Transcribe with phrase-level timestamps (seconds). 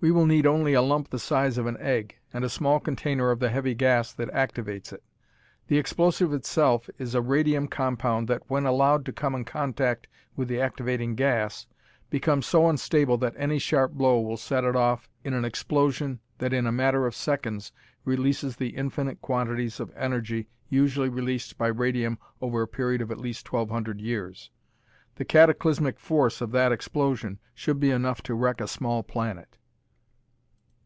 [0.00, 3.30] "We will need only a lump the size of an egg, and a small container
[3.30, 5.02] of the heavy gas that activates it.
[5.68, 10.48] The explosive itself is a radium compound that, when allowed to come in contact with
[10.48, 11.66] the activating gas,
[12.10, 16.52] becomes so unstable that any sharp blow will set it off in an explosion that
[16.52, 17.72] in a matter of seconds
[18.04, 23.16] releases the infinite quantities of energy usually released by radium over a period of at
[23.20, 24.50] least twelve hundred years.
[25.14, 29.56] The cataclysmic force of that explosion should be enough to wreck a small planet."